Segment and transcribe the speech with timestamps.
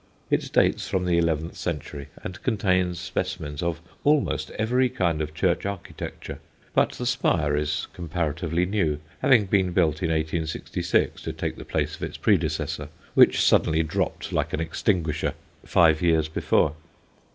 [0.31, 5.63] It dates from the eleventh century and contains specimens of almost every kind of church
[5.63, 6.39] architecture;
[6.73, 11.95] but the spire is comparatively new, having been built in 1866 to take the place
[11.97, 15.35] of its predecessor, which suddenly dropped like an extinguisher
[15.65, 16.73] five years before.